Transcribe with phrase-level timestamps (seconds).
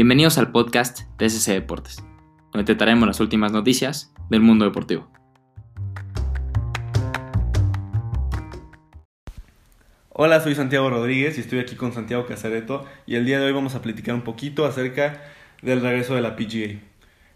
[0.00, 2.02] Bienvenidos al podcast de SC Deportes,
[2.54, 5.10] donde te traemos las últimas noticias del mundo deportivo.
[10.08, 13.52] Hola, soy Santiago Rodríguez y estoy aquí con Santiago Casareto y el día de hoy
[13.52, 15.20] vamos a platicar un poquito acerca
[15.60, 16.80] del regreso de la PGA.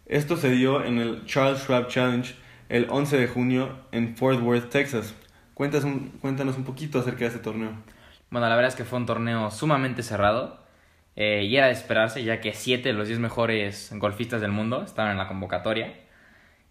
[0.07, 2.35] Esto se dio en el Charles Schwab Challenge
[2.71, 5.15] el 11 de junio en Fort Worth, Texas.
[5.53, 7.73] Cuéntanos un, cuéntanos un poquito acerca de este torneo.
[8.31, 10.64] Bueno, la verdad es que fue un torneo sumamente cerrado
[11.17, 14.83] eh, y era de esperarse ya que 7 de los 10 mejores golfistas del mundo
[14.83, 15.95] estaban en la convocatoria.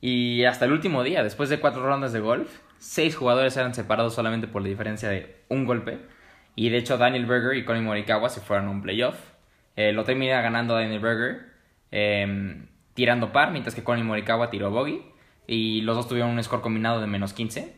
[0.02, 4.14] Y hasta el último día, después de cuatro rondas de golf, seis jugadores eran separados
[4.14, 6.00] solamente por la diferencia de un golpe.
[6.56, 9.18] Y de hecho Daniel Berger y Colin Morikawa se fueron a un playoff.
[9.78, 11.46] Eh, lo termina ganando Daniel Berger
[11.92, 15.02] em, tirando par, mientras que Colin Morikawa tiró bogey.
[15.48, 17.74] Y los dos tuvieron un score combinado de menos 15.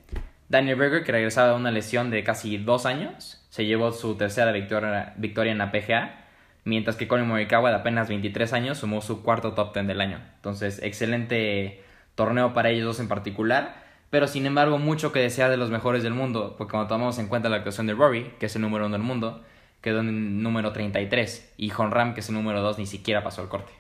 [0.50, 4.52] Daniel Berger, que regresaba de una lesión de casi dos años, se llevó su tercera
[4.52, 6.25] victoria, victoria en la PGA.
[6.66, 10.20] Mientras que Colin Morikawa, de apenas 23 años, sumó su cuarto top 10 del año.
[10.36, 11.84] Entonces, excelente
[12.16, 13.86] torneo para ellos dos en particular
[14.16, 17.28] pero sin embargo mucho que desear de los mejores del mundo, porque cuando tomamos en
[17.28, 19.44] cuenta la actuación de Rory, que es el número uno del mundo,
[19.82, 23.50] quedó en número 33, y Ram, que es el número 2, ni siquiera pasó el
[23.50, 23.74] corte.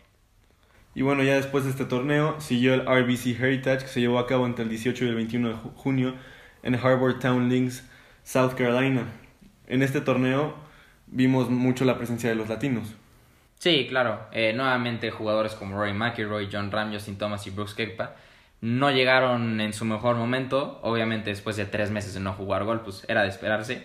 [0.93, 4.27] Y bueno, ya después de este torneo siguió el RBC Heritage, que se llevó a
[4.27, 6.15] cabo entre el 18 y el 21 de junio
[6.63, 7.89] en Harvard Town Links,
[8.25, 9.05] South Carolina.
[9.67, 10.53] En este torneo
[11.07, 12.95] vimos mucho la presencia de los latinos.
[13.59, 14.19] Sí, claro.
[14.31, 18.15] Eh, nuevamente jugadores como Roy McIlroy, John Ram, Justin Thomas y Brooks Koepka
[18.61, 22.81] no llegaron en su mejor momento, obviamente después de tres meses de no jugar gol,
[22.81, 23.83] pues era de esperarse.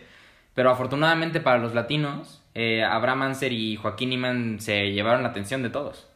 [0.54, 5.62] Pero afortunadamente para los latinos, eh, Abraham Anser y Joaquín Iman se llevaron la atención
[5.62, 6.08] de todos.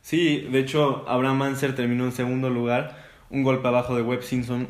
[0.00, 4.68] Sí, de hecho, Abraham Anser terminó en segundo lugar, un golpe abajo de Webb Simpson,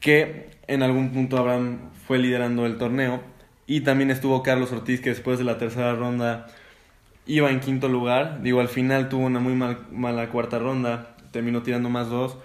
[0.00, 3.22] que en algún punto Abraham fue liderando el torneo.
[3.66, 6.46] Y también estuvo Carlos Ortiz, que después de la tercera ronda
[7.26, 8.42] iba en quinto lugar.
[8.42, 12.36] Digo, al final tuvo una muy mala cuarta ronda, terminó tirando más dos,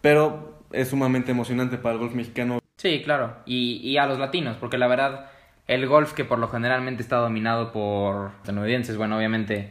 [0.00, 2.58] pero es sumamente emocionante para el golf mexicano.
[2.78, 5.30] Sí, claro, y, y a los latinos, porque la verdad,
[5.68, 9.70] el golf que por lo generalmente está dominado por estadounidenses, bueno, obviamente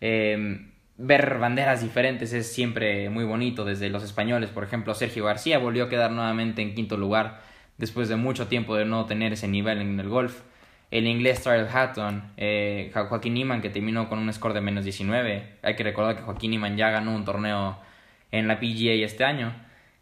[0.00, 5.58] em, ver banderas diferentes es siempre muy bonito, desde los españoles, por ejemplo, Sergio García
[5.58, 7.40] volvió a quedar nuevamente en quinto lugar
[7.78, 10.42] después de mucho tiempo de no tener ese nivel en el golf.
[10.90, 15.56] El inglés Tyrell Hatton, eh, Joaquín Iman que terminó con un score de menos 19.
[15.62, 17.78] Hay que recordar que Joaquín Iman ya ganó un torneo
[18.32, 19.54] en la PGA este año.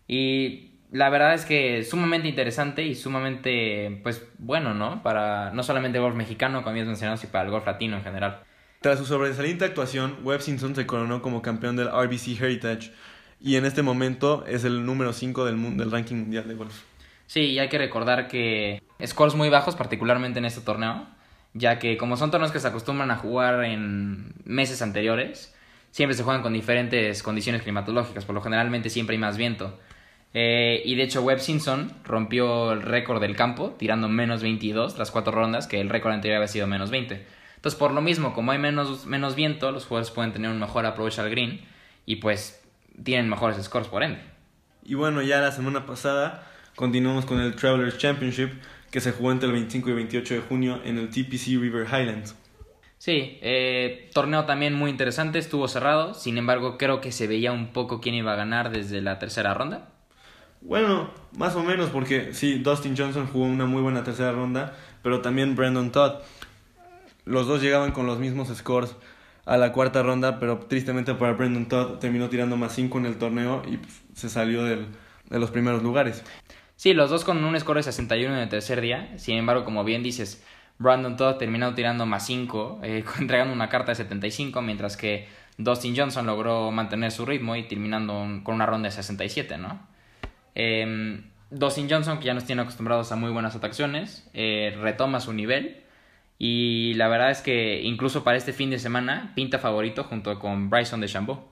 [0.08, 5.02] Y la verdad es que sumamente interesante y sumamente, pues, bueno, ¿no?
[5.02, 8.04] Para no solamente el golf mexicano, como habías mencionado, sino para el golf latino en
[8.04, 8.42] general.
[8.80, 12.92] Tras su sobresaliente actuación, Webb Simpson se coronó como campeón del RBC Heritage
[13.40, 16.82] y en este momento es el número 5 del, del ranking mundial de golf.
[17.26, 21.06] Sí, y hay que recordar que scores muy bajos, particularmente en este torneo,
[21.54, 25.54] ya que como son torneos que se acostumbran a jugar en meses anteriores,
[25.90, 29.78] siempre se juegan con diferentes condiciones climatológicas, por lo generalmente siempre hay más viento.
[30.34, 35.10] Eh, y de hecho Webb Simpson rompió el récord del campo, tirando menos 22 las
[35.10, 37.24] cuatro rondas, que el récord anterior había sido menos 20.
[37.56, 40.84] Entonces, por lo mismo, como hay menos, menos viento, los jugadores pueden tener un mejor
[40.84, 41.62] approach al green
[42.04, 42.62] y pues
[43.02, 44.20] tienen mejores scores por ende.
[44.84, 48.50] Y bueno, ya la semana pasada continuamos con el Travelers Championship
[48.90, 52.36] que se jugó entre el 25 y 28 de junio en el TPC River Highlands.
[52.98, 57.72] Sí, eh, torneo también muy interesante, estuvo cerrado, sin embargo creo que se veía un
[57.72, 59.88] poco quién iba a ganar desde la tercera ronda.
[60.62, 65.20] Bueno, más o menos, porque sí, Dustin Johnson jugó una muy buena tercera ronda, pero
[65.20, 66.22] también Brandon Todd.
[67.24, 68.96] Los dos llegaban con los mismos scores
[69.44, 73.18] a la cuarta ronda, pero tristemente para Brandon Todd terminó tirando más 5 en el
[73.18, 73.78] torneo y
[74.14, 74.86] se salió del,
[75.28, 76.24] de los primeros lugares.
[76.76, 79.82] Sí, los dos con un score de 61 en el tercer día, sin embargo, como
[79.82, 80.44] bien dices,
[80.78, 85.26] Brandon Todd terminó tirando más 5, eh, entregando una carta de 75, mientras que
[85.58, 89.86] Dustin Johnson logró mantener su ritmo y terminando con una ronda de 67, ¿no?
[90.54, 95.32] Eh, Dustin Johnson, que ya nos tiene acostumbrados a muy buenas atracciones, eh, retoma su
[95.32, 95.82] nivel
[96.38, 100.68] y la verdad es que incluso para este fin de semana pinta favorito junto con
[100.68, 101.44] Bryson DeChambeau.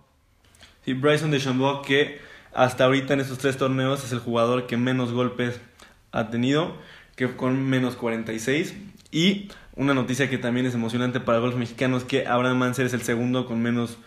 [0.84, 2.20] Sí, Bryson DeChambeau que
[2.54, 5.60] hasta ahorita en estos tres torneos es el jugador que menos golpes
[6.12, 6.76] ha tenido,
[7.16, 8.74] que con menos 46
[9.10, 13.02] y una noticia que también es emocionante para los mexicanos que Abraham Manser es el
[13.02, 13.98] segundo con menos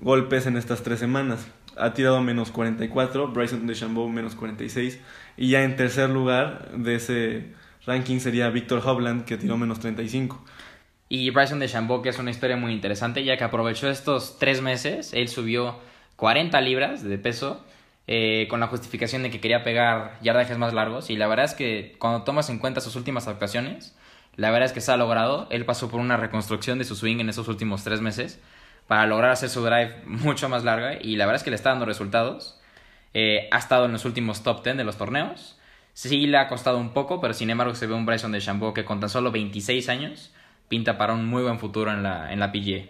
[0.00, 1.46] golpes en estas tres semanas.
[1.76, 4.98] Ha tirado menos 44, Bryson DeChambeau menos 46
[5.36, 7.52] y ya en tercer lugar de ese
[7.86, 10.44] ranking sería Víctor Hovland que tiró menos 35.
[11.08, 15.12] Y Bryson DeChambeau que es una historia muy interesante ya que aprovechó estos tres meses,
[15.12, 15.78] él subió
[16.16, 17.64] 40 libras de peso
[18.06, 21.54] eh, con la justificación de que quería pegar yardajes más largos y la verdad es
[21.54, 23.96] que cuando tomas en cuenta sus últimas actuaciones
[24.36, 25.48] la verdad es que se ha logrado.
[25.50, 28.40] Él pasó por una reconstrucción de su swing en esos últimos tres meses.
[28.86, 31.70] para lograr hacer su drive mucho más larga y la verdad es que le está
[31.70, 32.60] dando resultados.
[33.14, 35.58] Eh, ha estado en los últimos top 10 de los torneos.
[35.92, 38.74] Sí le ha costado un poco, pero sin embargo se ve un Bryson de Chambeau
[38.74, 40.32] que con tan solo 26 años
[40.68, 42.84] pinta para un muy buen futuro en la, en la PGA.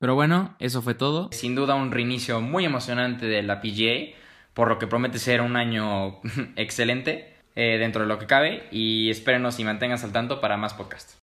[0.00, 1.28] Pero bueno, eso fue todo.
[1.32, 4.14] Sin duda un reinicio muy emocionante de la PGA,
[4.54, 6.20] por lo que promete ser un año
[6.56, 10.74] excelente eh, dentro de lo que cabe y espérenos y manténganse al tanto para más
[10.74, 11.18] podcasts.